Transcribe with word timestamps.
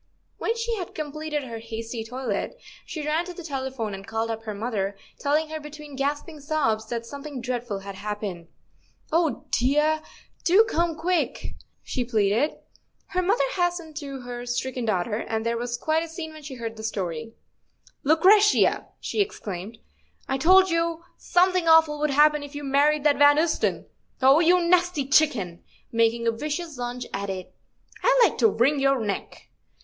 When 0.39 0.57
she 0.57 0.77
had 0.77 0.95
completed 0.95 1.43
her 1.43 1.59
hasty 1.59 2.03
toilet, 2.03 2.59
she 2.87 3.05
ran 3.05 3.23
to 3.25 3.35
the 3.35 3.43
telephone 3.43 3.93
and 3.93 4.07
called 4.07 4.31
up 4.31 4.41
her 4.45 4.53
mother, 4.55 4.97
telling 5.19 5.49
her 5.49 5.59
between 5.59 5.95
gasping 5.95 6.39
sobs 6.39 6.87
that 6.87 7.05
something 7.05 7.39
dreadful 7.39 7.81
had 7.81 7.93
happened. 7.93 8.47
"Oh, 9.11 9.45
dear; 9.51 10.01
do 10.43 10.63
come 10.67 10.95
quick," 10.95 11.53
she 11.83 12.03
pleaded. 12.03 12.55
Her 13.09 13.21
mother 13.21 13.43
hastened 13.55 13.95
to 13.97 14.21
her 14.21 14.47
stricken 14.47 14.85
daughter, 14.85 15.17
and 15.17 15.45
there 15.45 15.55
was 15.55 15.77
quite 15.77 16.01
a 16.01 16.07
scene 16.07 16.33
when 16.33 16.41
she 16.41 16.55
heard 16.55 16.75
her 16.79 16.83
story." 16.83 17.35
Lucretia," 18.11 18.87
she 18.99 19.21
exclaimed," 19.21 19.77
I 20.27 20.39
told 20.39 20.71
you 20.71 21.03
somthing 21.19 21.67
awful 21.67 21.99
would 21.99 22.09
happen 22.09 22.41
if 22.41 22.55
you 22.55 22.63
married 22.63 23.03
that 23.03 23.19
Van 23.19 23.37
Ousten. 23.37 23.85
Oh, 24.19 24.39
you 24.39 24.59
nasty 24.67 25.05
chicken! 25.07 25.63
"—making 25.93 26.25
a 26.25 26.31
vicious 26.31 26.79
lunge 26.79 27.05
at 27.13 27.29
it—" 27.29 27.53
I'd 28.01 28.19
like 28.27 28.39
to 28.39 28.47
wring 28.47 28.79
your 28.79 28.99
neck." 28.99 29.49